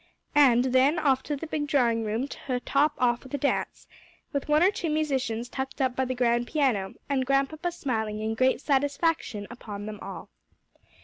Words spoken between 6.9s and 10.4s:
and Grandpapa smiling in great satisfaction upon them all.